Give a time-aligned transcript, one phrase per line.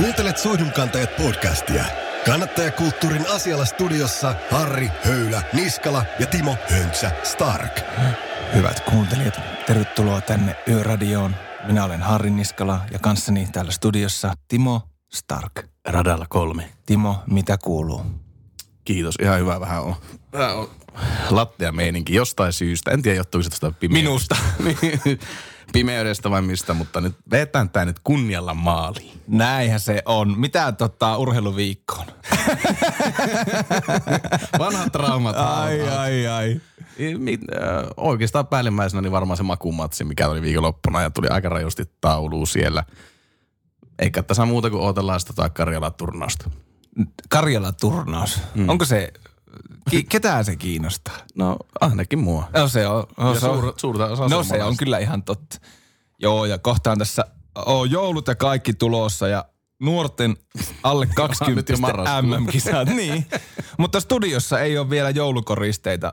[0.00, 1.84] Kuuntelet Soihdunkantajat podcastia.
[2.26, 7.80] Kannattajakulttuurin asialla studiossa Harri Höylä, Niskala ja Timo Höntsä Stark.
[8.54, 11.36] Hyvät kuuntelijat, tervetuloa tänne Yöradioon.
[11.66, 14.82] Minä olen Harri Niskala ja kanssani täällä studiossa Timo
[15.12, 15.66] Stark.
[15.88, 16.70] Radalla kolme.
[16.86, 18.02] Timo, mitä kuuluu?
[18.84, 19.94] Kiitos, ihan hyvä vähän on.
[20.32, 20.70] Vähän on
[21.30, 22.90] lattia meininki jostain syystä.
[22.90, 24.08] En tiedä, johtuuko se tuosta pimeydestä.
[24.08, 24.36] Minusta.
[25.72, 29.20] pimeydestä vai mistä, mutta nyt vetään tää nyt kunnialla maaliin.
[29.28, 30.40] Näinhän se on.
[30.40, 32.06] Mitä tota urheiluviikkoon?
[34.58, 35.36] Vanhat traumat.
[35.36, 36.60] ai, ai, ai.
[37.18, 41.84] Mit, äh, oikeastaan päällimmäisenä niin varmaan se makumatsi, mikä oli viikonloppuna ja tuli aika rajusti
[42.00, 42.84] tauluun siellä.
[43.98, 46.50] Eikä tässä muuta kuin odotellaan sitä tai Karjala-turnausta.
[47.28, 48.40] Karjala-turnaus.
[48.54, 48.68] Mm.
[48.68, 49.12] Onko se,
[49.90, 51.16] ki, ketään se kiinnostaa?
[51.34, 52.48] No ainakin mua.
[52.54, 53.04] No se on.
[53.18, 55.58] No, Ja se on, suur, suurta osaa no se on kyllä ihan totta.
[56.18, 59.44] Joo, ja kohtaan tässä on joulut ja kaikki tulossa ja
[59.80, 60.36] nuorten
[60.82, 62.22] alle Nyt jo 20 marraskuu.
[62.22, 62.88] MM-kisat.
[62.96, 63.26] niin.
[63.78, 66.12] Mutta studiossa ei ole vielä joulukoristeita.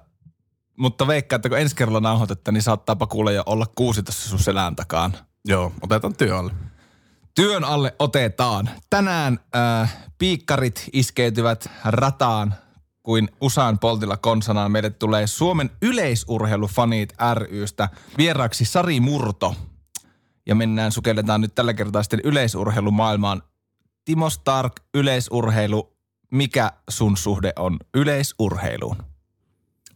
[0.77, 4.75] Mutta veikkaa, että kun ensi kerralla nauhoitetta, niin saattaapa kuule jo olla 16 sun selän
[4.75, 5.17] takaan.
[5.45, 6.51] Joo, otetaan työ alle.
[7.35, 8.69] Työn alle otetaan.
[8.89, 12.55] Tänään äh, piikkarit iskeytyvät rataan
[13.07, 14.71] kuin Usain poltilla konsanaan.
[14.71, 19.55] Meille tulee Suomen yleisurheilufanit rystä vieraaksi Sari Murto.
[20.45, 23.43] Ja mennään, sukelletaan nyt tällä kertaa sitten yleisurheilumaailmaan.
[24.05, 25.97] Timo Stark, yleisurheilu.
[26.31, 28.97] Mikä sun suhde on yleisurheiluun?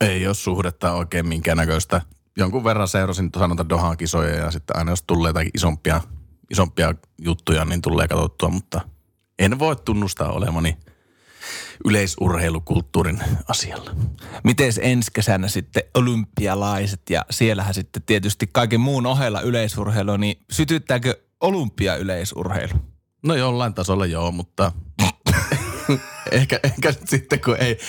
[0.02, 2.02] Ei ole suhdetta oikein minkäännäköistä.
[2.38, 6.02] Jonkun verran seurasin sanotaan Dohan kisoja ja sitten aina jos tulee jotakin isompia,
[6.52, 8.82] isompia juttuja, niin tulee katsottua, mutta
[9.40, 10.78] en voi tunnustaa olevani
[11.86, 13.96] yleisurheilukulttuurin asialla.
[14.44, 21.22] Miten ensi kesänä sitten olympialaiset ja siellähän sitten tietysti kaiken muun ohella yleisurheilu, niin sytyttääkö
[21.42, 22.74] olympiayleisurheilu?
[23.24, 24.72] No jollain tasolla joo, mutta
[26.32, 27.80] ehkä, ehkä nyt sitten kun ei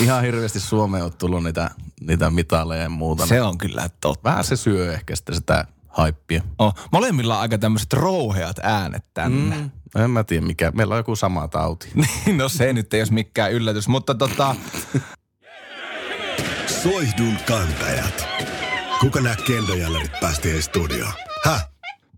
[0.00, 1.70] ihan hirveästi Suomeen ole tullut niitä,
[2.00, 3.26] niitä mitaleja ja muuta.
[3.26, 4.30] Se niin on kyllä totta.
[4.30, 6.42] Vähän se syö ehkä sitten sitä haippia.
[6.58, 9.56] Oh, molemmilla on aika tämmöiset rouheat äänet tänne.
[9.56, 10.70] Mm, en mä tiedä mikä.
[10.70, 11.88] Meillä on joku sama tauti.
[11.94, 12.36] Mm.
[12.38, 14.54] no se nyt ei olisi mikään yllätys, mutta tota,
[16.66, 18.28] Soihdun kantajat.
[19.00, 21.12] Kuka nämä kendojällerit päästi studioon?
[21.44, 21.68] Häh?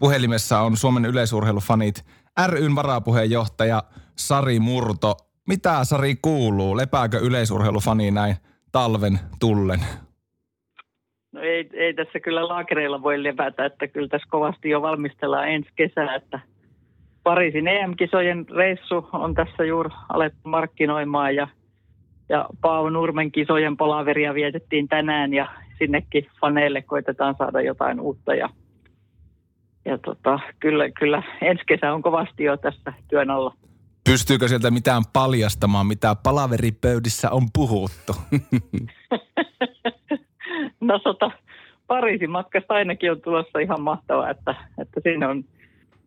[0.00, 2.04] puhelimessa on Suomen yleisurheilufanit
[2.46, 3.82] ryn varapuheenjohtaja
[4.16, 5.16] Sari Murto.
[5.48, 6.76] Mitä Sari kuuluu?
[6.76, 8.36] Lepääkö yleisurheilufani näin
[8.72, 9.80] talven tullen?
[11.32, 15.70] No ei, ei tässä kyllä laakereilla voi levätä, että kyllä tässä kovasti jo valmistellaan ensi
[15.76, 16.40] kesää, että
[17.30, 21.48] Pariisin EM-kisojen reissu on tässä juuri alettu markkinoimaan ja,
[22.28, 25.48] ja Paavo Nurmen kisojen palaveria vietettiin tänään ja
[25.78, 28.48] sinnekin faneille koitetaan saada jotain uutta ja,
[29.84, 33.54] ja tota, kyllä, kyllä ensi kesä on kovasti jo tässä työn alla.
[34.04, 38.12] Pystyykö sieltä mitään paljastamaan, mitä palaveripöydissä on puhuttu?
[40.80, 41.30] No tota,
[41.86, 45.44] Pariisin matkasta ainakin on tulossa ihan mahtavaa, että, että siinä on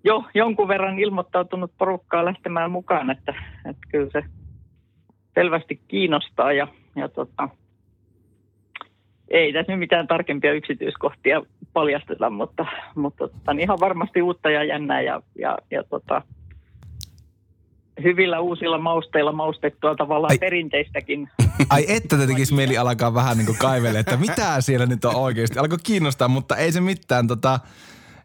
[0.04, 3.34] jo jonkun verran ilmoittautunut porukkaa lähtemään mukaan, että,
[3.70, 4.24] että kyllä se
[5.36, 7.50] selvästi kiinnostaa ja, ja tota,
[9.28, 11.42] ei tässä nyt mitään tarkempia yksityiskohtia
[11.74, 12.66] paljasteta, mutta,
[12.96, 16.22] mutta tota, niin ihan varmasti uutta ja jännää ja, ja, ja tota,
[18.04, 20.38] hyvillä uusilla mausteilla maustettua tavallaan Ai.
[20.38, 21.30] Perinteistäkin
[21.70, 25.16] Ai että te tekisi mieli alkaa vähän niin kuin kaivelle, että mitä siellä nyt on
[25.16, 25.60] oikeasti.
[25.60, 27.28] Alkoi kiinnostaa, mutta ei se mitään.
[27.28, 27.60] Tota,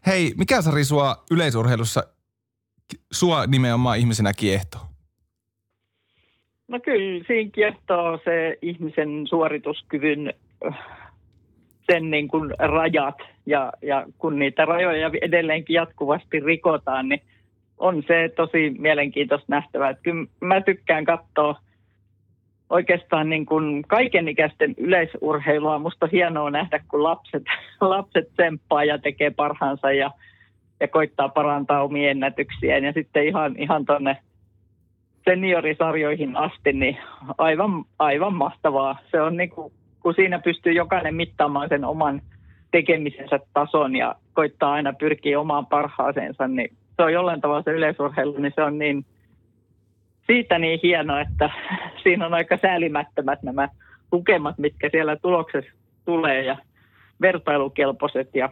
[0.07, 2.03] hei, mikä Sari sua yleisurheilussa,
[3.11, 4.81] sua nimenomaan ihmisenä kiehtoo?
[6.67, 10.33] No kyllä, siinä kiehtoo se ihmisen suorituskyvyn
[10.65, 10.77] äh,
[11.91, 13.15] sen niin kuin rajat
[13.45, 17.21] ja, ja kun niitä rajoja edelleenkin jatkuvasti rikotaan, niin
[17.77, 19.89] on se tosi mielenkiintoista nähtävää.
[19.89, 21.59] Että kyllä mä tykkään katsoa
[22.69, 25.79] oikeastaan niin kuin kaikenikäisten yleisurheilua.
[25.79, 27.43] Musta on hienoa nähdä, kun lapset,
[27.81, 30.11] lapset tsemppaa ja tekee parhaansa ja,
[30.79, 32.83] ja koittaa parantaa omia ennätyksiään.
[32.83, 34.17] Ja sitten ihan, ihan tuonne
[35.25, 36.97] seniorisarjoihin asti, niin
[37.37, 38.99] aivan, aivan mahtavaa.
[39.11, 42.21] Se on niin kuin, kun siinä pystyy jokainen mittaamaan sen oman
[42.71, 48.37] tekemisensä tason ja koittaa aina pyrkiä omaan parhaaseensa, niin se on jollain tavalla se yleisurheilu,
[48.37, 49.05] niin se on niin,
[50.29, 51.49] siitä niin hieno, että
[52.03, 53.69] siinä on aika säälimättömät nämä
[54.11, 55.71] lukemat, mitkä siellä tuloksessa
[56.05, 56.57] tulee ja
[57.21, 58.49] vertailukelpoiset ja,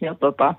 [0.00, 0.54] ja tota,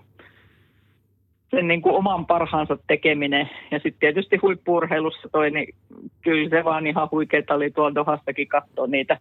[1.51, 3.49] sen niin kuin oman parhaansa tekeminen.
[3.71, 5.75] Ja sitten tietysti huippuurheilussa toi, niin
[6.21, 9.17] kyllä se vaan ihan huikeeta oli tuolla Dohastakin katsoa niitä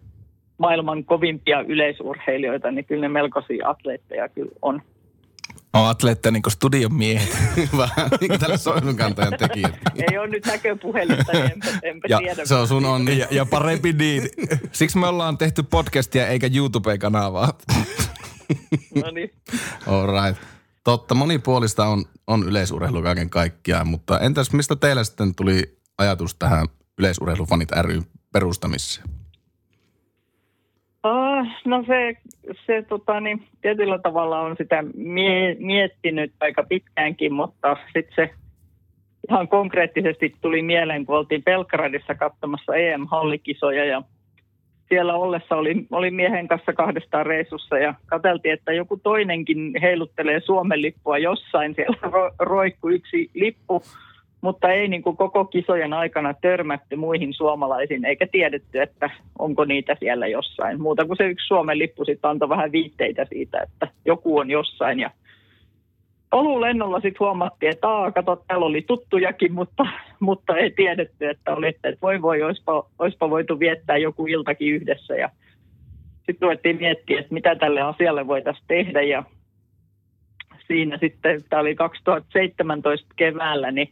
[0.58, 4.82] maailman kovimpia yleisurheilijoita, niin kyllä ne melkoisia atleetteja kyllä on.
[5.76, 7.37] On atleetteja niin kuin studion miehet.
[7.76, 9.75] Vähän niin kuin tällä soinnunkantajan tekijät.
[10.11, 12.46] Ei ole nyt näköpuhelinta, niin enpä, enpä Ja tiedä.
[12.46, 13.19] Se on sun onni.
[13.19, 14.28] Ja, ja parempi niin.
[14.73, 17.52] Siksi me ollaan tehty podcastia eikä YouTube-kanavaa.
[19.02, 19.31] No niin.
[19.87, 20.43] All right.
[20.84, 26.67] Totta, monipuolista on, on yleisurheilu kaiken kaikkiaan, mutta entäs mistä teillä sitten tuli ajatus tähän
[26.99, 28.02] yleisurheilufanit ry
[28.32, 29.08] perustamiseen?
[31.65, 32.17] No se,
[32.67, 38.31] se tota, niin, tietyllä tavalla on sitä mie- miettinyt aika pitkäänkin, mutta sitten se
[39.31, 44.03] ihan konkreettisesti tuli mieleen, kun oltiin Belgradissa katsomassa EM-hallikisoja ja
[44.89, 50.83] siellä ollessa oli, oli miehen kanssa kahdestaan reissussa ja katseltiin, että joku toinenkin heiluttelee Suomen
[50.83, 51.75] lippua jossain.
[51.75, 53.83] Siellä ro, roikku yksi lippu,
[54.41, 59.97] mutta ei niin kuin koko kisojen aikana törmätty muihin suomalaisiin, eikä tiedetty, että onko niitä
[60.00, 60.81] siellä jossain.
[60.81, 65.00] Muuta kuin se yksi Suomen lippu sitten antoi vähän viitteitä siitä, että joku on jossain.
[65.00, 65.11] Ja
[66.61, 69.87] lennolla sitten huomattiin, että Aa, kato, täällä oli tuttujakin, mutta,
[70.21, 75.15] mutta ei tiedetty, että oli, että voi voi, olisipa, olisipa voitu viettää joku iltakin yhdessä.
[75.15, 75.31] Ja
[76.17, 79.03] sitten ruvettiin miettiä, että mitä tälle asialle voitaisiin tehdä.
[79.03, 79.23] Ja
[80.67, 83.88] siinä sitten, tämä oli 2017 keväällä, niin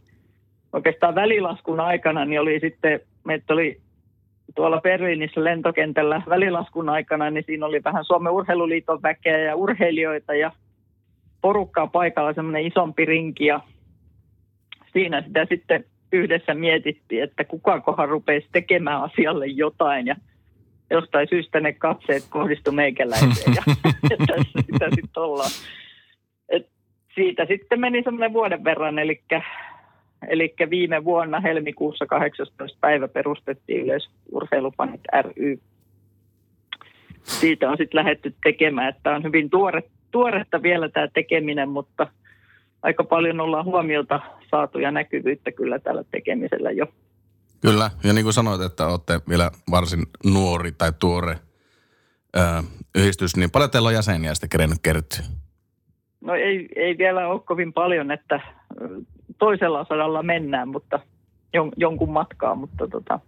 [0.75, 3.81] oikeastaan välilaskun aikana niin oli sitten, meitä oli
[4.55, 10.53] tuolla Berliinissä lentokentällä välilaskun aikana, niin siinä oli vähän Suomen urheiluliiton väkeä ja urheilijoita ja
[11.41, 13.61] porukkaa paikalla, semmoinen isompi rinki ja
[14.93, 20.17] siinä sitä sitten yhdessä mietittiin, että kukakohan rupeisi tekemään asialle jotain ja
[20.91, 23.63] jostain syystä ne katseet kohdistu meikäläiseen ja
[24.27, 25.51] tässä sitä sitten ollaan.
[26.49, 26.69] Et
[27.15, 29.23] siitä sitten meni semmoinen vuoden verran, eli
[30.29, 32.79] Eli viime vuonna helmikuussa 18.
[32.81, 35.59] päivä perustettiin yleisurheilupanit ry.
[37.23, 42.07] Siitä on sitten lähdetty tekemään, että on hyvin tuore, tuoretta vielä tämä tekeminen, mutta
[42.83, 46.87] aika paljon ollaan huomiota saatu ja näkyvyyttä kyllä tällä tekemisellä jo.
[47.61, 51.35] Kyllä, ja niin kuin sanoit, että olette vielä varsin nuori tai tuore
[52.37, 52.41] ö,
[52.95, 55.25] yhdistys, niin paljon teillä on jäseniä sitten kerennyt kertyä?
[56.21, 58.41] No ei, ei vielä ole kovin paljon, että
[59.39, 61.01] toisella sadalla mennään, mutta
[61.53, 63.21] jon, jonkun matkaa, mutta tota,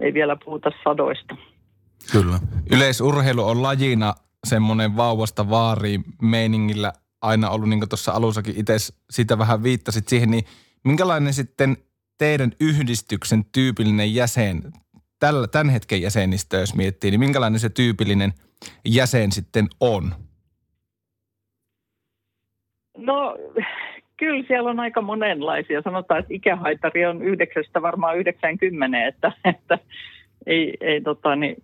[0.00, 1.36] ei vielä puhuta sadoista.
[2.12, 2.38] Kyllä.
[2.70, 4.14] Yleisurheilu on lajina
[4.46, 6.92] semmoinen vauvasta vaariin meiningillä
[7.22, 8.76] aina ollut, niin kuin tuossa alussakin itse
[9.10, 10.44] sitä vähän viittasit siihen, niin
[10.84, 11.76] minkälainen sitten
[12.18, 14.62] teidän yhdistyksen tyypillinen jäsen,
[15.18, 18.32] tällä, tämän hetken jäsenistö, jos miettii, niin minkälainen se tyypillinen
[18.84, 20.14] jäsen sitten on?
[22.96, 23.36] No
[24.16, 25.82] kyllä siellä on aika monenlaisia.
[25.82, 29.78] Sanotaan, että ikähaitari on yhdeksästä varmaan 90, että, että
[30.46, 31.62] ei, ei tota, niin,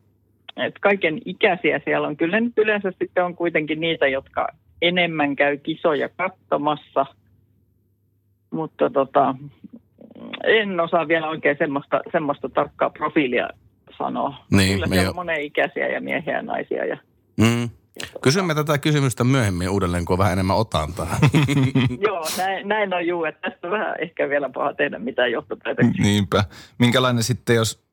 [0.57, 2.17] että kaiken ikäisiä siellä on.
[2.17, 4.49] Kyllä nyt yleensä sitten on kuitenkin niitä, jotka
[4.83, 7.07] enemmän käy kisoja katsomassa,
[8.51, 9.35] mutta tota,
[10.45, 13.49] en osaa vielä oikein semmoista, semmoista tarkkaa profiilia
[13.99, 14.35] sanoa.
[14.51, 16.85] Niin, Kyllä siellä jo- on monenikäisiä ja miehiä ja naisia.
[16.85, 16.97] Ja,
[17.41, 17.69] Mm.
[18.23, 21.19] Kysymme tätä kysymystä myöhemmin uudelleen, kun on vähän enemmän otantaa.
[22.09, 26.03] joo, näin, näin on juu, että tästä on vähän ehkä vielä paha tehdä mitään johtopäätöksiä.
[26.05, 26.45] Niinpä.
[26.79, 27.85] Minkälainen sitten, jos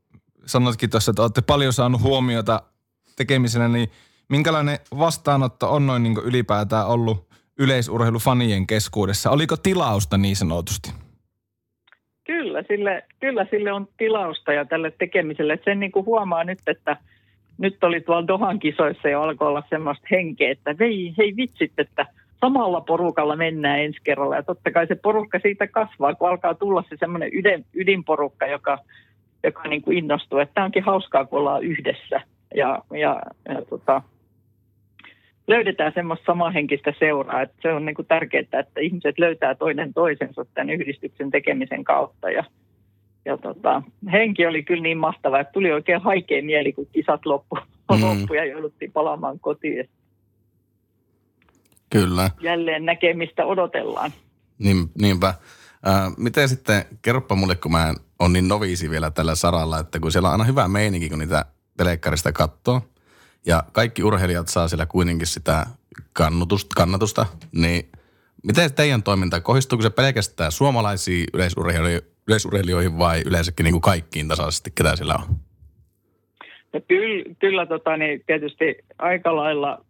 [0.46, 2.62] sanotkin tuossa, että olette paljon saanut huomiota
[3.16, 3.90] tekemisenä, niin
[4.30, 7.30] minkälainen vastaanotto on noin niin ylipäätään ollut
[7.60, 9.32] yleisurheilufanien keskuudessa?
[9.32, 10.94] Oliko tilausta niin sanotusti?
[12.24, 15.54] Kyllä sille, kyllä sille on tilausta ja tälle tekemiselle.
[15.54, 16.98] Et sen niin kuin huomaa nyt, että
[17.60, 22.06] nyt oli tuolla Dohan kisoissa ja alkoi olla semmoista henkeä, että hei, hei vitsit, että
[22.42, 24.36] samalla porukalla mennään ensi kerralla.
[24.36, 28.78] Ja totta kai se porukka siitä kasvaa, kun alkaa tulla se semmoinen ydin, ydinporukka, joka,
[29.44, 30.40] joka niin kuin innostuu.
[30.40, 32.22] Että tämä onkin hauskaa, kun ollaan yhdessä.
[32.56, 34.02] Ja, ja, ja tota,
[35.48, 37.42] löydetään semmoista samanhenkistä seuraa.
[37.42, 42.32] Että se on niin kuin tärkeää, että ihmiset löytää toinen toisensa tämän yhdistyksen tekemisen kautta.
[42.32, 42.44] Ja,
[43.30, 43.82] ja tota,
[44.12, 47.58] henki oli kyllä niin mahtava, että tuli oikein haikea mieli, kun kisat loppu,
[47.92, 48.02] Mm.
[48.02, 49.90] loppu ja jouduttiin palaamaan kotiin.
[51.90, 54.12] Kyllä, Jälleen näkemistä odotellaan.
[54.60, 55.28] niin, niinpä.
[55.28, 60.12] Äh, miten sitten, kerropa mulle, kun mä on niin noviisi vielä tällä saralla, että kun
[60.12, 61.46] siellä on aina hyvä meininki, kun niitä
[61.78, 62.82] telekkarista katsoo,
[63.46, 65.66] ja kaikki urheilijat saa siellä kuitenkin sitä
[66.14, 67.90] kannatusta, kannatusta niin
[68.44, 74.72] Miten teidän toiminta, kohdistuuko se pelkästään suomalaisiin yleisurheilijoihin, yleisurheilijoihin vai yleensäkin niin kuin kaikkiin tasaisesti,
[74.76, 75.36] ketä siellä on?
[76.74, 79.86] Ja kyllä, kyllä tota, niin tietysti aika lailla,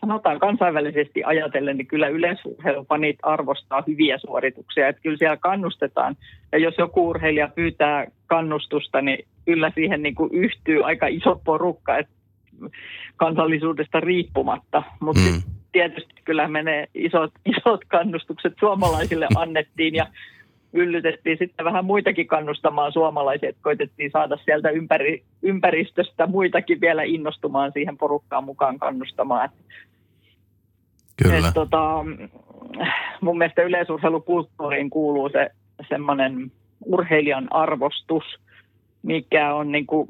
[0.00, 4.88] sanotaan kansainvälisesti ajatellen, niin kyllä yleisurheilufanit arvostaa hyviä suorituksia.
[4.88, 6.16] Että kyllä siellä kannustetaan.
[6.52, 11.98] Ja jos joku urheilija pyytää kannustusta, niin kyllä siihen niin kuin yhtyy aika iso porukka,
[11.98, 12.12] että
[13.16, 14.82] kansallisuudesta riippumatta.
[15.00, 15.42] Mutta mm.
[15.72, 20.06] tietysti kyllä menee isot, isot kannustukset suomalaisille annettiin ja
[20.72, 27.72] yllytettiin sitten vähän muitakin kannustamaan suomalaisia, että koitettiin saada sieltä ympäri, ympäristöstä muitakin vielä innostumaan
[27.72, 29.48] siihen porukkaan mukaan kannustamaan.
[31.22, 31.48] Kyllä.
[31.48, 32.04] Et, tota,
[33.20, 35.50] mun mielestä yleisurheilukulttuuriin kuuluu se
[35.88, 36.52] semmoinen
[36.84, 38.24] urheilijan arvostus,
[39.02, 40.08] mikä on niinku,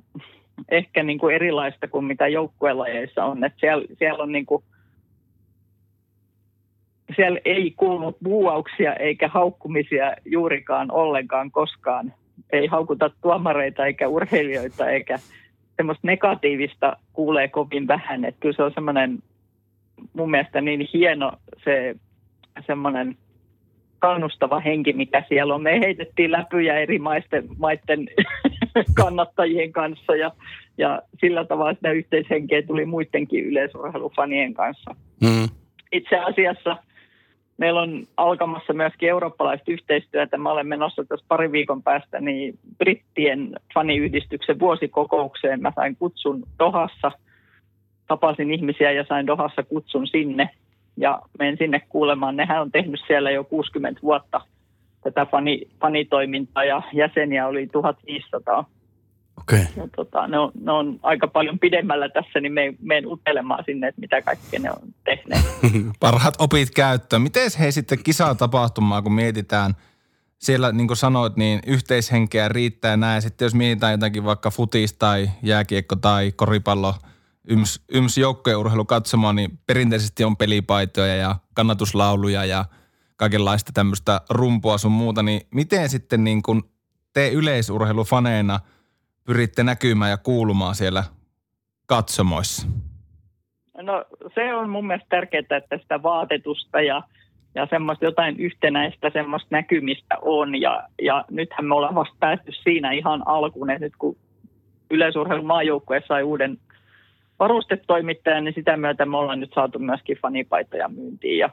[0.68, 3.44] ehkä niinku erilaista kuin mitä joukkuelajeissa on.
[3.44, 4.64] Et siellä, siellä on niinku,
[7.16, 12.12] siellä ei kuulu buuauksia eikä haukkumisia juurikaan ollenkaan koskaan.
[12.52, 15.18] Ei haukuta tuomareita eikä urheilijoita eikä
[15.76, 18.24] semmoista negatiivista kuulee kovin vähän.
[18.24, 19.18] Että kyllä se on semmoinen
[20.12, 21.32] mun mielestä niin hieno
[21.64, 21.96] se
[22.66, 23.16] semmoinen
[23.98, 25.62] kannustava henki, mikä siellä on.
[25.62, 28.08] Me heitettiin läpyjä eri maisten, maiden
[29.00, 30.30] kannattajien kanssa ja,
[30.78, 34.94] ja sillä tavalla sitä yhteishenkeä tuli muidenkin yleisurheilufanien kanssa.
[35.22, 35.48] Mm.
[35.92, 36.76] Itse asiassa–
[37.58, 40.38] meillä on alkamassa myöskin eurooppalaista yhteistyötä.
[40.38, 45.62] Mä olen menossa tässä pari viikon päästä niin brittien faniyhdistyksen vuosikokoukseen.
[45.62, 47.12] Mä sain kutsun Dohassa.
[48.06, 50.50] Tapasin ihmisiä ja sain Dohassa kutsun sinne.
[50.96, 52.36] Ja menen sinne kuulemaan.
[52.36, 54.40] Nehän on tehnyt siellä jo 60 vuotta
[55.04, 58.64] tätä fani, fanitoimintaa ja jäseniä oli 1500.
[59.40, 59.66] Okay.
[59.76, 63.88] Ja tota, ne, on, ne on aika paljon pidemmällä tässä, niin me menen utelemaan sinne,
[63.88, 65.44] että mitä kaikkea ne on tehneet.
[66.00, 67.22] Parhaat opit käyttöön.
[67.22, 69.74] Miten he sitten kisaa tapahtumaa, kun mietitään,
[70.38, 73.22] siellä niin kuin sanoit, niin yhteishenkeä riittää näin.
[73.22, 76.94] Sitten jos mietitään jotakin vaikka futis tai jääkiekko tai koripallo,
[77.48, 82.64] yms, yms joukkojen katsomaan, niin perinteisesti on pelipaitoja ja kannatuslauluja ja
[83.16, 85.22] kaikenlaista tämmöistä rumpua sun muuta.
[85.22, 86.62] Niin miten sitten niin kuin
[87.12, 88.60] te yleisurheilufaneina–
[89.26, 91.04] pyritte näkymään ja kuulumaan siellä
[91.86, 92.66] katsomoissa?
[93.82, 94.04] No
[94.34, 97.02] se on mun mielestä tärkeää, että sitä vaatetusta ja,
[97.54, 100.60] ja semmoista jotain yhtenäistä semmoista näkymistä on.
[100.60, 104.16] Ja, ja nythän me ollaan vasta päästy siinä ihan alkuun, että nyt kun
[104.90, 106.58] yleisurheilun maajoukkue sai uuden
[107.38, 111.38] varustetoimittajan, niin sitä myötä me ollaan nyt saatu myöskin fanipaitoja myyntiin.
[111.38, 111.50] Ja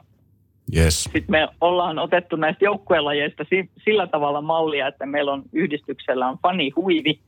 [0.76, 1.04] yes.
[1.04, 3.44] Sitten me ollaan otettu näistä joukkuelajeista
[3.84, 7.20] sillä tavalla mallia, että meillä on yhdistyksellä on fanihuivi,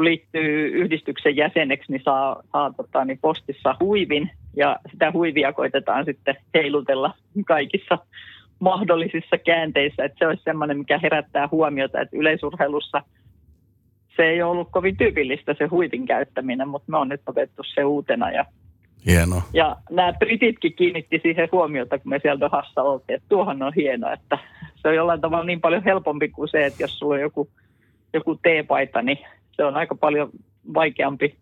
[0.00, 6.04] kun liittyy yhdistyksen jäseneksi, niin saa, saa tota, niin postissa huivin ja sitä huivia koitetaan
[6.04, 7.14] sitten heilutella
[7.46, 7.98] kaikissa
[8.58, 10.04] mahdollisissa käänteissä.
[10.04, 13.02] Että se olisi sellainen, mikä herättää huomiota, että yleisurheilussa
[14.16, 18.30] se ei ollut kovin tyypillistä se huivin käyttäminen, mutta me on nyt otettu se uutena
[18.30, 18.44] ja
[19.06, 19.42] Hieno.
[19.52, 24.12] Ja nämä brititkin kiinnitti siihen huomiota, kun me siellä Dohassa oltiin, että tuohon on hieno,
[24.12, 24.38] että
[24.76, 27.50] se on jollain tavalla niin paljon helpompi kuin se, että jos sulla on joku,
[28.12, 29.18] joku teepaita, niin
[29.60, 30.30] se on aika paljon
[30.74, 31.36] vaikeampi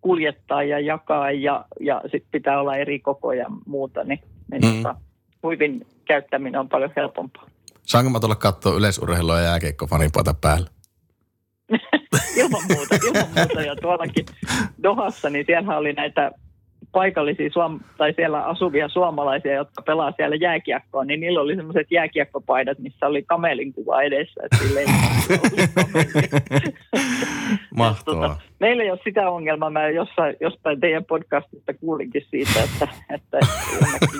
[0.00, 4.76] kuljettaa ja jakaa ja, ja sitten pitää olla eri koko ja muuta, niin, niin mm.
[4.76, 4.94] tota,
[5.42, 7.46] huivin käyttäminen on paljon helpompaa.
[7.82, 10.66] Saanko mä tulla katsoa yleisurheilua ja jääkeikko-fanipaita päällä?
[12.40, 13.62] ilman muuta, ilman muuta.
[13.62, 14.26] Ja tuollakin
[14.82, 16.32] Dohassa, niin siellä oli näitä
[16.94, 22.78] paikallisia suom- tai siellä asuvia suomalaisia, jotka pelaa siellä jääkiekkoa, niin niillä oli semmoiset jääkiekkopaidat,
[22.78, 24.40] missä oli kamelin kuva edessä.
[24.44, 24.86] Että ei
[27.76, 28.28] Mahtavaa.
[28.28, 29.70] Tota, meillä ei ole sitä ongelmaa.
[29.70, 33.38] Mä jossain, jostain teidän podcastista kuulinkin siitä, että, että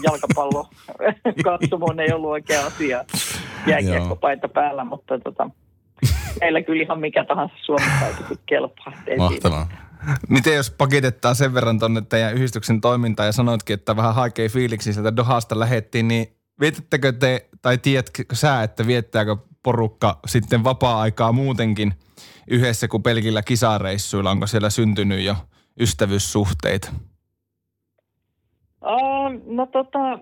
[0.03, 0.69] jalkapallo
[1.45, 3.05] katsomoon ei ollut oikea asia
[3.67, 5.51] jääkiekkopaita päällä, mutta tota,
[6.41, 7.89] meillä kyllä ihan mikä tahansa Suomen
[8.47, 8.93] kelpaa.
[9.19, 9.69] Mahtavaa.
[10.29, 14.93] Miten jos paketettaa sen verran tuonne teidän yhdistyksen toimintaan ja sanoitkin, että vähän haikei fiiliksi
[14.93, 16.27] sieltä Dohasta lähettiin, niin
[16.61, 21.95] vietettekö te, tai tiedätkö sä, että viettääkö porukka sitten vapaa-aikaa muutenkin
[22.51, 24.31] yhdessä kuin pelkillä kisareissuilla?
[24.31, 25.35] Onko siellä syntynyt jo
[25.81, 26.93] ystävyyssuhteita?
[29.47, 30.19] No tota,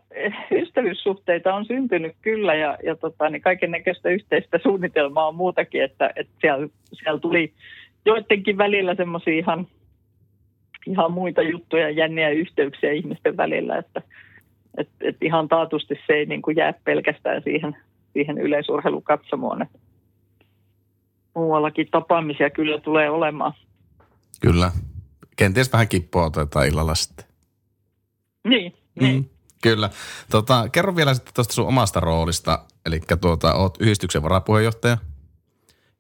[0.51, 6.11] ystävyyssuhteita on syntynyt kyllä ja, ja tota, niin kaiken näköistä yhteistä suunnitelmaa on muutakin, että,
[6.17, 7.53] että siellä, siellä tuli
[8.05, 9.67] joidenkin välillä semmoisia ihan,
[10.87, 14.03] ihan muita juttuja, jänniä yhteyksiä ihmisten välillä, että
[14.79, 17.77] et, et ihan taatusti se ei niin kuin jää pelkästään siihen,
[18.13, 19.63] siihen yleisurheilukatsomoon.
[19.63, 19.79] Että
[21.35, 23.53] muuallakin tapaamisia kyllä tulee olemaan.
[24.41, 24.73] Kyllä.
[25.37, 27.27] Kenties vähän kippoa otetaan illalla sitten.
[28.49, 29.17] Niin, niin.
[29.17, 29.25] Mm.
[29.63, 29.91] Kyllä.
[30.31, 32.65] Tota, kerro vielä sitten tuosta sun omasta roolista.
[32.87, 34.99] Eli tuota, oot yhdistyksen varapuheenjohtaja.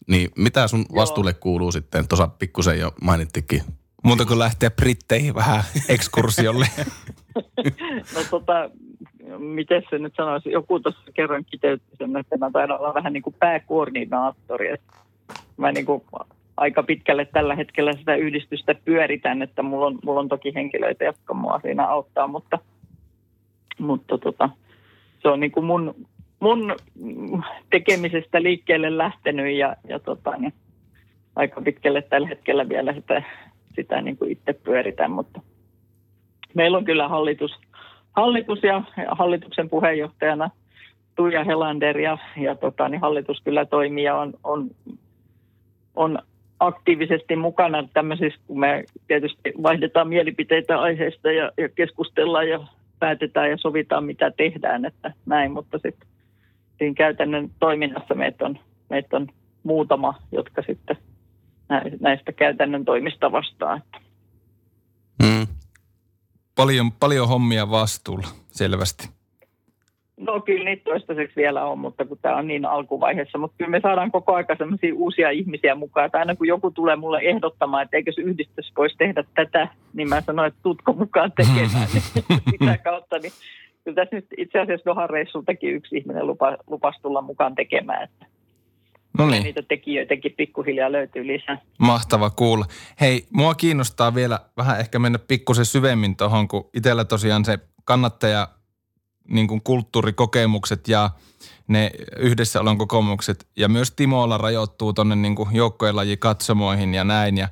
[0.08, 2.08] Niin mitä sun vastuulle kuuluu sitten?
[2.08, 3.62] Tuossa pikkusen jo mainittikin.
[4.04, 6.66] Muuta kuin lähteä Britteihin vähän ekskursiolle.
[8.14, 8.70] no tota,
[9.38, 13.22] miten se nyt sanoisi, joku tuossa kerran kiteytti sen, että mä taidan olla vähän niin
[13.22, 14.72] kuin pääkoordinaattori.
[14.72, 14.96] Että
[15.62, 16.02] mä niin kuin
[16.56, 21.34] aika pitkälle tällä hetkellä sitä yhdistystä pyöritän, että mulla on, mulla on toki henkilöitä, jotka
[21.34, 22.58] mua siinä auttaa, mutta,
[23.78, 24.48] mutta tota,
[25.22, 25.94] se on niin kuin mun,
[26.40, 26.74] mun
[27.70, 30.54] tekemisestä liikkeelle lähtenyt ja, ja tota, niin
[31.36, 33.22] aika pitkälle tällä hetkellä vielä sitä,
[33.74, 35.40] sitä niin kuin itse pyöritän, mutta
[36.54, 37.52] meillä on kyllä hallitus,
[38.16, 40.50] hallitus ja hallituksen puheenjohtajana
[41.16, 44.70] Tuija Helander ja, ja tota, niin hallitus kyllä toimii ja on, on,
[45.94, 46.18] on
[46.60, 52.60] aktiivisesti mukana tämmöisissä, kun me tietysti vaihdetaan mielipiteitä aiheesta ja, ja keskustellaan ja
[52.98, 56.08] päätetään ja sovitaan, mitä tehdään, että näin, mutta sitten
[56.78, 58.58] siinä käytännön toiminnassa meitä on,
[58.90, 59.28] meitä on
[59.62, 60.96] muutama, jotka sitten
[62.00, 63.80] näistä käytännön toimista vastaa.
[65.22, 65.46] Mm.
[66.54, 69.21] Paljon, paljon hommia vastuulla, selvästi.
[70.16, 73.38] No kyllä niitä toistaiseksi vielä on, mutta kun tämä on niin alkuvaiheessa.
[73.38, 76.06] Mutta kyllä me saadaan koko ajan sellaisia uusia ihmisiä mukaan.
[76.06, 80.08] Että aina kun joku tulee mulle ehdottamaan, että eikö se yhdistys voisi tehdä tätä, niin
[80.08, 81.88] mä sanoin, että tutko mukaan tekemään.
[81.92, 83.32] niin sitä kautta, niin
[83.84, 88.02] kyllä tässä nyt itse asiassa Dohan reissultakin yksi ihminen lupa, lupasi tulla mukaan tekemään.
[88.02, 88.26] Että
[89.18, 89.42] No niin.
[89.42, 91.58] Niitä tekijöitäkin pikkuhiljaa löytyy lisää.
[91.78, 92.64] Mahtava kuulla.
[93.00, 98.48] Hei, mua kiinnostaa vielä vähän ehkä mennä pikkusen syvemmin tuohon, kun itsellä tosiaan se kannattaja
[99.28, 101.10] niin kuin kulttuurikokemukset ja
[101.68, 107.36] ne yhdessäolon kokemukset ja myös Timolla rajoittuu tuonne niin joukkojen katsomoihin ja näin.
[107.36, 107.48] Ja,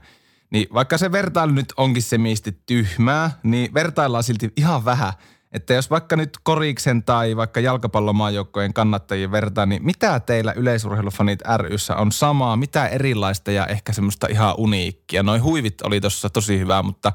[0.50, 5.12] niin vaikka se vertailu nyt onkin se miisti tyhmää, niin vertaillaan silti ihan vähän–
[5.52, 11.96] että jos vaikka nyt Koriksen tai vaikka jalkapallomaajoukkojen kannattajien vertaa, niin mitä teillä yleisurheilufanit ryssä
[11.96, 15.22] on samaa, mitä erilaista ja ehkä semmoista ihan uniikkia?
[15.22, 17.12] Noin huivit oli tuossa tosi hyvä, mutta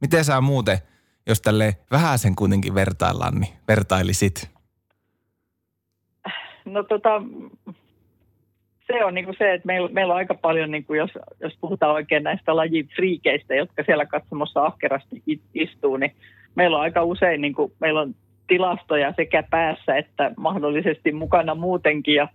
[0.00, 0.78] miten sä muuten,
[1.26, 4.50] jos tälle vähän sen kuitenkin vertaillaan, niin vertailisit?
[6.64, 7.22] No tota,
[8.86, 11.10] se on niin se, että meillä, meillä on aika paljon, niin kuin jos,
[11.40, 15.22] jos puhutaan oikein näistä lajin friikeistä, jotka siellä katsomossa ahkerasti
[15.54, 16.14] istuu, niin
[16.54, 18.14] meillä on aika usein, niin kuin, meillä on
[18.46, 22.28] tilastoja sekä päässä että mahdollisesti mukana muutenkin ja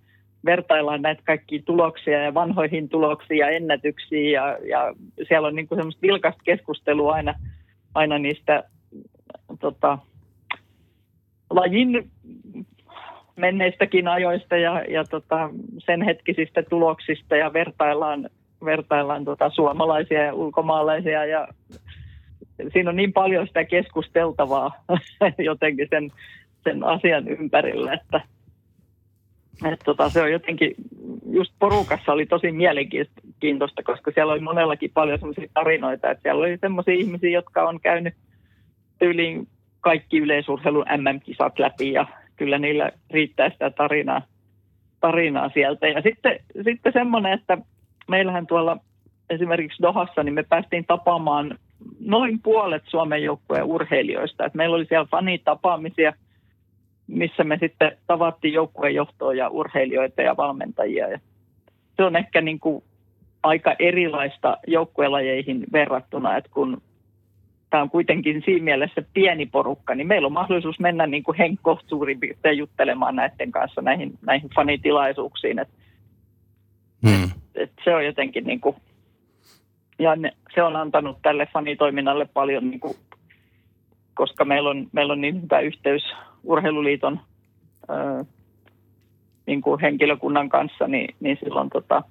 [0.46, 4.96] vertaillaan näitä kaikkia tuloksia ja vanhoihin tuloksiin ja ennätyksiin ja, ja
[5.28, 7.34] siellä on niin kuin semmoista vilkasta keskustelua aina,
[7.94, 8.64] aina niistä
[9.62, 9.98] tota,
[11.50, 12.12] lajin
[13.36, 18.30] menneistäkin ajoista ja, ja tota, sen hetkisistä tuloksista ja vertaillaan,
[18.66, 21.48] vertaillaan tota suomalaisia ja ulkomaalaisia ja
[22.74, 24.72] siinä on niin paljon sitä keskusteltavaa
[25.50, 26.12] jotenkin sen,
[26.64, 28.22] sen asian ympärillä, että,
[29.66, 30.76] että tota, se on jotenkin,
[31.32, 36.58] just porukassa oli tosi mielenkiintoista, koska siellä oli monellakin paljon sellaisia tarinoita, että siellä oli
[36.58, 38.14] sellaisia ihmisiä, jotka on käynyt
[39.06, 39.44] yli
[39.82, 44.22] kaikki yleisurheilun MM-kisat läpi ja kyllä niillä riittää sitä tarinaa,
[45.00, 45.88] tarinaa sieltä.
[45.88, 47.58] Ja sitten, sitten semmoinen, että
[48.08, 48.78] meillähän tuolla
[49.30, 51.58] esimerkiksi Dohassa, niin me päästiin tapaamaan
[52.00, 54.46] noin puolet Suomen joukkueen urheilijoista.
[54.46, 56.14] Et meillä oli siellä fanitapaamisia,
[57.08, 61.10] missä me sitten tavattiin joukkueen johtoa ja urheilijoita ja valmentajia.
[61.10, 61.20] Ja
[61.98, 62.84] se on ehkä niin kuin
[63.44, 66.82] aika erilaista joukkuelajeihin verrattuna, että kun
[67.72, 71.80] tämä on kuitenkin siinä mielessä pieni porukka, niin meillä on mahdollisuus mennä niin kuin Henkko
[71.88, 75.60] suurin piirtein juttelemaan näiden kanssa näihin, näihin fanitilaisuuksiin.
[75.60, 75.70] Et,
[77.08, 77.24] hmm.
[77.24, 78.76] et, et se on jotenkin niin kuin
[80.02, 82.94] ja ne, se on antanut tälle fanitoiminnalle paljon, niin kuin,
[84.14, 86.04] koska meillä on, meillä on niin hyvä yhteys
[86.44, 87.20] Urheiluliiton
[87.90, 88.26] ö,
[89.46, 92.04] niin kuin henkilökunnan kanssa, niin, niin silloin tota,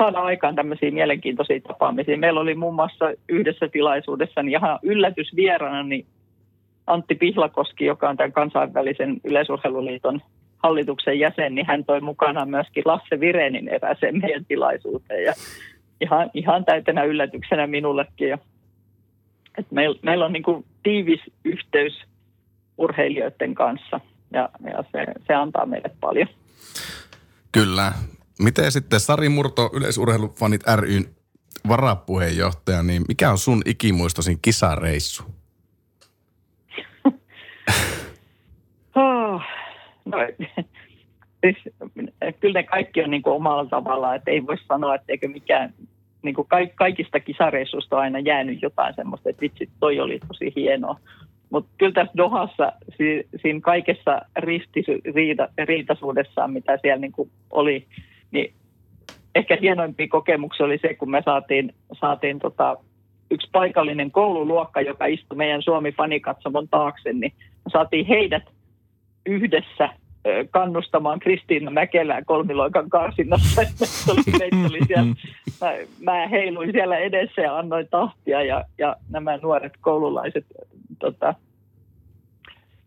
[0.00, 2.18] saadaan aikaan tämmöisiä mielenkiintoisia tapaamisia.
[2.18, 6.06] Meillä oli muun muassa yhdessä tilaisuudessa niin ihan yllätysvierana niin
[6.86, 10.22] Antti Pihlakoski, joka on tämän kansainvälisen yleisurheiluliiton
[10.58, 15.24] hallituksen jäsen, niin hän toi mukana myöskin Lasse Virenin eräseen meidän tilaisuuteen.
[15.24, 15.32] Ja
[16.00, 18.28] ihan, ihan täytenä yllätyksenä minullekin.
[18.28, 18.38] Ja,
[19.58, 22.02] että meil, meillä on niin kuin tiivis yhteys
[22.78, 24.00] urheilijoiden kanssa
[24.32, 26.28] ja, ja se, se antaa meille paljon.
[27.52, 27.92] Kyllä.
[28.42, 31.04] Miten sitten Sari Murto, yleisurheilufanit ryn
[31.68, 35.22] varapuheenjohtaja, niin mikä on sun ikimuistoisin kisareissu?
[38.94, 39.42] oh,
[40.04, 40.18] no,
[41.40, 41.56] siis,
[42.40, 45.74] kyllä ne kaikki on niin kuin omalla tavallaan, että ei voi sanoa, että eikö mikään,
[46.22, 51.00] niin kuin kaikista kisareissuista on aina jäänyt jotain semmoista, että vitsi, toi oli tosi hienoa.
[51.50, 57.86] Mutta kyllä tässä Dohassa, si, siinä kaikessa ristiriitaisuudessaan, mitä siellä niin kuin oli,
[58.30, 58.54] niin
[59.34, 62.76] ehkä hienoimpia kokemuksia oli se, kun me saatiin, saatiin tota,
[63.30, 67.32] yksi paikallinen koululuokka, joka istui meidän Suomi-fanikatsomon taakse, niin
[67.72, 68.42] saatiin heidät
[69.26, 69.88] yhdessä
[70.50, 73.62] kannustamaan Kristiina Mäkelää kolmiloikan karsinnassa.
[74.70, 75.14] oli siellä,
[75.60, 80.46] mä, mä heiluin siellä edessä ja annoin tahtia ja, ja nämä nuoret koululaiset,
[80.98, 81.34] tota,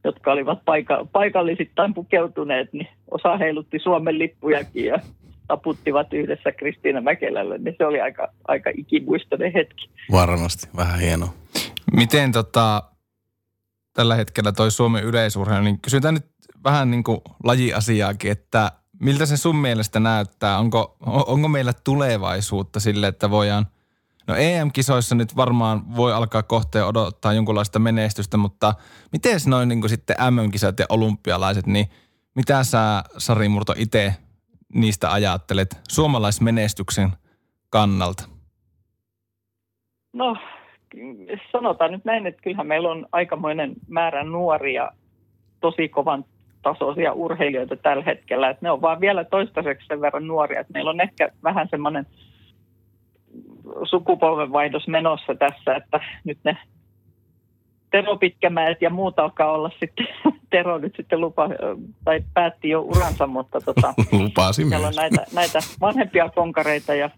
[0.04, 5.00] jotka olivat paika, paikallisittain pukeutuneet, niin osa heilutti Suomen lippujakin ja
[5.48, 9.90] taputtivat yhdessä Kristiina Mäkelälle, niin se oli aika, aika ikimuistoinen hetki.
[10.12, 11.34] Varmasti, vähän hieno.
[11.92, 12.84] Miten tota,
[13.94, 16.26] tällä hetkellä toi Suomen yleisurheilu, niin kysytään nyt
[16.64, 20.60] vähän niin kuin lajiasiaakin, että miltä se sun mielestä näyttää?
[20.60, 23.68] Onko, onko meillä tulevaisuutta sille, että voidaan,
[24.28, 28.74] no EM-kisoissa nyt varmaan voi alkaa kohteen odottaa jonkunlaista menestystä, mutta
[29.12, 31.90] miten noin niin kuin sitten MM-kisat ja olympialaiset, niin
[32.36, 34.16] mitä sä Sari Murto itse
[34.74, 37.10] niistä ajattelet suomalaismenestyksen
[37.70, 38.24] kannalta?
[40.14, 40.38] No
[41.52, 44.92] sanotaan nyt näin, että kyllähän meillä on aikamoinen määrä nuoria,
[45.60, 46.26] tosi kovan
[46.62, 48.50] tasoisia urheilijoita tällä hetkellä.
[48.50, 52.06] Että ne on vaan vielä toistaiseksi sen verran nuoria, että meillä on ehkä vähän semmoinen
[53.84, 56.58] sukupolvenvaihdos menossa tässä, että nyt ne
[57.94, 60.08] Tero Pitkämäet ja muut alkaa olla sitten,
[60.52, 61.50] Tero nyt sitten lupa,
[62.06, 67.10] tai päätti jo uransa, mutta tota, Lupasi siellä on näitä, näitä vanhempia konkareita ja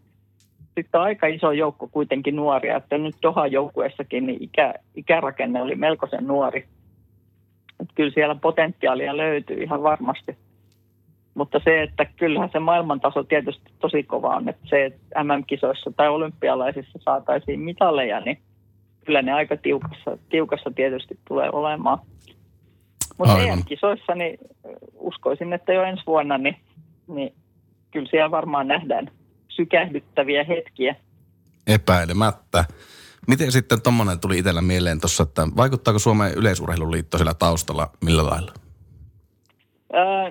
[0.76, 6.28] sitten aika iso joukko kuitenkin nuoria, että nyt Doha joukkueessakin niin ikä, ikärakenne oli melkoisen
[6.28, 6.66] nuori.
[7.80, 10.38] Että kyllä siellä potentiaalia löytyy ihan varmasti.
[11.34, 16.10] Mutta se, että kyllähän se maailmantaso tietysti tosi kova on, että se, että MM-kisoissa tai
[16.10, 18.40] olympialaisissa saataisiin mitaleja, niin
[19.06, 22.00] kyllä ne aika tiukassa, tiukassa tietysti tulee olemaan.
[23.18, 24.38] Mutta EM-kisoissa niin
[24.94, 26.58] uskoisin, että jo ensi vuonna niin,
[27.08, 27.34] niin
[27.92, 29.12] kyllä siellä varmaan nähdään
[29.48, 30.96] sykähdyttäviä hetkiä.
[31.68, 32.66] Epäilemättä.
[33.28, 38.52] Miten sitten tuommoinen tuli itsellä mieleen tuossa, että vaikuttaako Suomen yleisurheiluliitto sillä taustalla millä lailla?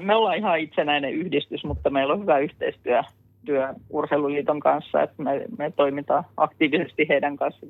[0.00, 3.02] Me ollaan ihan itsenäinen yhdistys, mutta meillä on hyvä yhteistyö
[3.44, 7.66] työ Urheiluliiton kanssa, että me, me toimitaan aktiivisesti heidän kanssa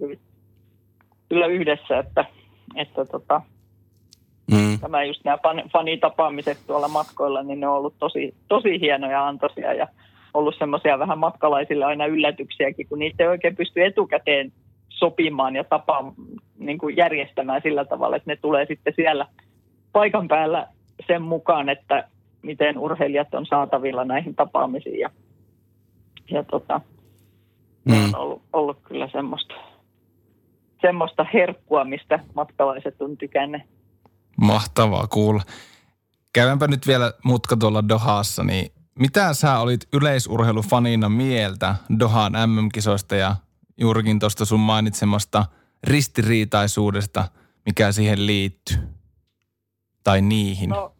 [1.34, 2.24] kyllä yhdessä, että,
[2.76, 3.40] että tota,
[4.50, 4.78] mm.
[4.80, 5.38] tämä just nämä
[5.72, 9.88] fanitapaamiset tuolla matkoilla, niin ne on ollut tosi, tosi hienoja antoisia ja
[10.34, 14.52] ollut semmoisia vähän matkalaisille aina yllätyksiäkin, kun niitä ei oikein pysty etukäteen
[14.88, 16.12] sopimaan ja tapaan
[16.58, 19.26] niin kuin järjestämään sillä tavalla, että ne tulee sitten siellä
[19.92, 20.66] paikan päällä
[21.06, 22.08] sen mukaan, että
[22.42, 24.98] miten urheilijat on saatavilla näihin tapaamisiin.
[24.98, 25.10] Ja,
[26.30, 26.80] ja tota,
[27.84, 28.04] mm.
[28.04, 29.54] on ollut, ollut kyllä semmoista,
[30.86, 33.62] semmoista herkkua, mistä matkalaiset on tykänneet.
[34.36, 35.42] Mahtavaa kuulla.
[36.32, 43.36] Käydäänpä nyt vielä mutka tuolla Dohassa, niin mitä sä olit yleisurheilufanina mieltä Dohan MM-kisoista ja
[43.80, 45.44] juurikin tuosta sun mainitsemasta
[45.84, 47.24] ristiriitaisuudesta,
[47.66, 48.76] mikä siihen liittyy?
[50.04, 50.70] Tai niihin?
[50.70, 50.92] No,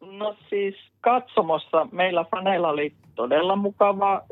[0.00, 4.22] no siis katsomossa meillä faneilla oli todella mukava.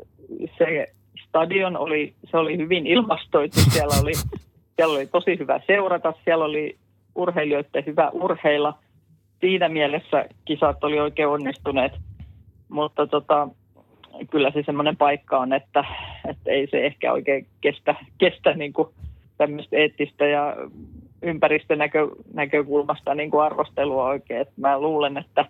[0.57, 0.93] Se
[1.27, 3.59] stadion oli, se oli hyvin ilmastoitu.
[3.59, 4.11] Siellä oli,
[4.75, 6.13] siellä oli tosi hyvä seurata.
[6.23, 6.77] Siellä oli
[7.15, 8.77] urheilijoiden hyvä urheilla.
[9.41, 11.91] Siinä mielessä kisat oli oikein onnistuneet.
[12.69, 13.47] Mutta tota,
[14.31, 15.85] kyllä se semmoinen paikka on, että,
[16.29, 18.87] että ei se ehkä oikein kestä, kestä niin kuin
[19.37, 20.55] tämmöistä eettistä ja
[21.21, 24.41] ympäristönäkökulmasta niin kuin arvostelua oikein.
[24.41, 25.45] Että mä luulen, että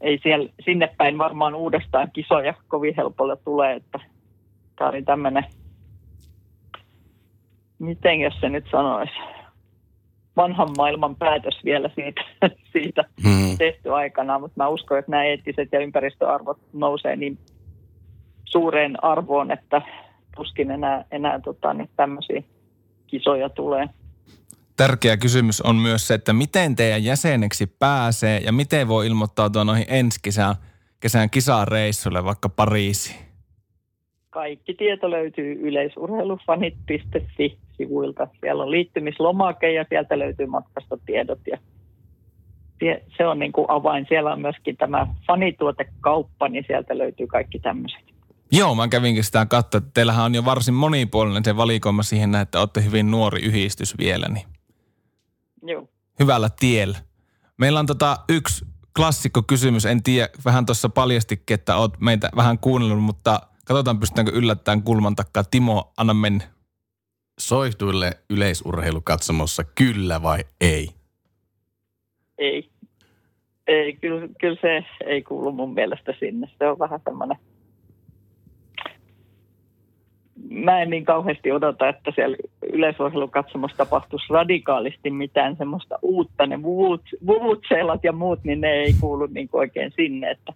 [0.00, 4.00] ei siellä, sinne päin varmaan uudestaan kisoja kovin helpolla tulee, että
[4.76, 5.44] tämä oli tämmöinen,
[7.82, 9.12] miten jos se nyt sanoisi,
[10.36, 12.20] vanhan maailman päätös vielä siitä,
[12.72, 13.58] siitä hmm.
[13.58, 17.38] tehty aikana, mutta mä uskon, että nämä eettiset ja ympäristöarvot nousee niin
[18.44, 19.82] suureen arvoon, että
[20.36, 22.42] tuskin enää, enää tota, niin tämmöisiä
[23.06, 23.88] kisoja tulee.
[24.76, 29.86] Tärkeä kysymys on myös se, että miten teidän jäseneksi pääsee ja miten voi ilmoittautua noihin
[29.88, 30.54] ensi kesän,
[31.00, 33.20] kesän kisareissuille, vaikka Pariisiin?
[34.30, 38.28] Kaikki tieto löytyy yleisurheilufanit.fi sivuilta.
[38.40, 41.58] Siellä on liittymislomake ja sieltä löytyy matkastatiedot ja
[43.16, 44.06] se on niin kuin avain.
[44.08, 48.00] Siellä on myöskin tämä fanituotekauppa, niin sieltä löytyy kaikki tämmöiset.
[48.52, 52.60] Joo, mä kävinkin sitä katsoa, että teillähän on jo varsin monipuolinen se valikoima siihen, että
[52.60, 54.46] olette hyvin nuori yhdistys vielä, niin
[55.62, 55.88] Joo.
[56.20, 56.98] hyvällä tiellä.
[57.58, 58.64] Meillä on tota yksi
[58.96, 64.32] klassikko kysymys, en tiedä, vähän tuossa paljastikin, että oot meitä vähän kuunnellut, mutta katsotaan pystytäänkö
[64.34, 65.44] yllättämään kulman takaa.
[65.44, 66.44] Timo, anna mennä.
[67.38, 70.88] Soihduille yleisurheilukatsomossa kyllä vai ei?
[72.38, 72.68] Ei.
[73.66, 76.48] Ei, kyllä, kyllä se ei kuulu mun mielestä sinne.
[76.58, 77.36] Se on vähän semmoinen...
[80.50, 82.36] Mä en niin kauheasti odota, että siellä
[82.72, 86.46] yleisurheilukatsomossa tapahtuisi radikaalisti mitään semmoista uutta.
[86.46, 90.30] Ne vuvut, vuvutselat ja muut, niin ne ei kuulu niin oikein sinne.
[90.30, 90.52] Että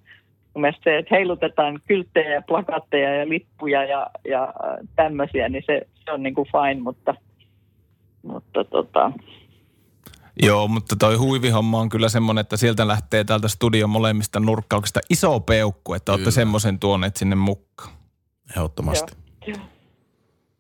[0.55, 4.55] mun mielestä se, että heilutetaan kylttejä ja plakatteja ja lippuja ja, ja
[4.97, 7.15] tämmöisiä, niin se, se on niin kuin fine, mutta,
[8.23, 9.13] mutta tota,
[10.43, 15.41] Joo, mutta toi huivihomma on kyllä semmoinen, että sieltä lähtee täältä studion molemmista nurkkauksista iso
[15.41, 17.91] peukku, että olette semmoisen tuoneet sinne mukaan.
[18.57, 19.13] Ehdottomasti.
[19.47, 19.59] joo.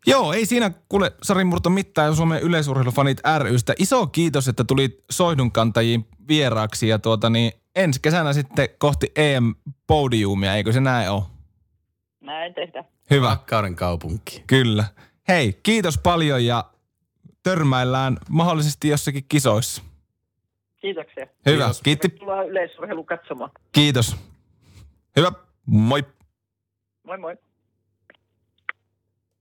[0.06, 3.74] Joo, ei siinä kuule Sari Murto mitään Suomen yleisurheilufanit rystä.
[3.78, 10.72] Iso kiitos, että tulit soihdunkantajiin vieraaksi ja tuota niin ensi kesänä sitten kohti EM-podiumia, eikö
[10.72, 11.22] se näin ole?
[12.20, 12.84] näin tehdään.
[13.10, 14.44] Hyvä, Rakkauden kaupunki.
[14.46, 14.84] kyllä.
[15.28, 16.64] Hei, kiitos paljon ja
[17.42, 19.82] törmäillään mahdollisesti jossakin kisoissa.
[20.80, 21.26] Kiitoksia.
[21.46, 21.82] Hyvä, Kiitos.
[21.82, 23.50] kiitti, Tervetuloa yleisurheilu katsomaan.
[23.72, 24.16] kiitos.
[25.16, 25.32] Hyvä,
[25.66, 26.04] moi.
[27.06, 27.36] Moi moi.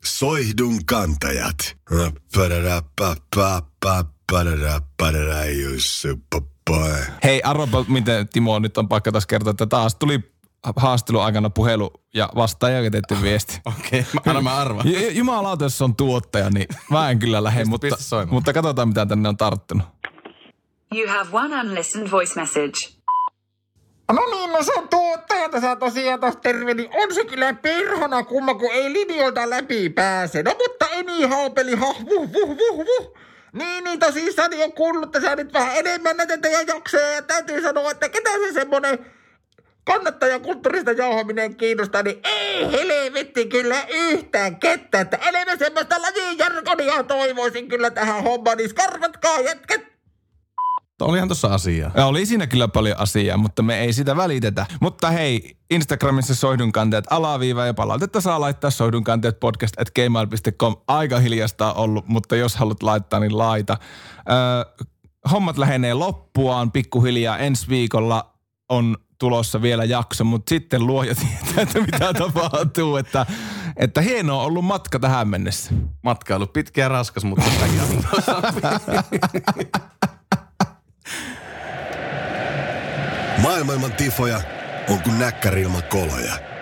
[0.06, 1.78] Soihdun kantajat.
[7.24, 10.20] Hei, arvopa, miten Timo nyt on pakka taas kertoa, että taas tuli
[10.76, 13.62] haastelun aikana puhelu ja vastaaja jätetty viesti.
[13.80, 14.92] Okei, okay, anna mä arvaan.
[14.92, 17.88] J- Jumalauta, jos on tuottaja, niin mä en kyllä lähde, mutta,
[18.30, 19.88] mutta katsotaan mitä tänne on tarttunut.
[20.96, 22.96] You have one unlistened voice message.
[24.14, 28.24] No niin, no se on tuottaja tässä tosiaan taas terve, niin on se kyllä perhana
[28.24, 30.44] kumma, kun ei linjoilta läpi pääse.
[30.44, 33.18] No mutta ei niin haapeli, ha, vuh, vuh, vuh, vuh.
[33.54, 37.62] Niin, niin tosissaan niin on kuullut tässä nyt vähän enemmän näitä teidän jaksoja ja täytyy
[37.62, 39.06] sanoa, että ketä se semmonen
[39.86, 47.92] kannattajakulttuurista jauhaminen kiinnostaa, niin ei helvetti kyllä yhtään kettä, että enemmän semmoista lajijargonia toivoisin kyllä
[47.92, 49.96] tähän hommaan, niin skarvatkaa jätket.
[51.02, 51.92] Olihan tuossa asiaa.
[51.96, 54.66] Ja oli siinä kyllä paljon asiaa, mutta me ei sitä välitetä.
[54.82, 60.76] Mutta hei, Instagramissa soihdunkanteet alaviiva ja palautetta saa laittaa soihdunkanteet podcast at gmail.com.
[60.88, 63.78] Aika hiljasta ollut, mutta jos haluat laittaa, niin laita.
[64.30, 64.86] Öö,
[65.32, 67.38] hommat lähenee loppuaan pikkuhiljaa.
[67.38, 68.34] Ensi viikolla
[68.70, 72.98] on tulossa vielä jakso, mutta sitten luoja tietää, että mitä tapahtuu.
[72.98, 73.26] Että,
[73.78, 75.72] että hienoa on ollut matka tähän mennessä.
[76.02, 77.54] Matka on ollut pitkä ja raskas, mutta on
[83.42, 84.42] Maailman tifoja
[84.90, 86.55] on kuin näkkäri ilman koloja.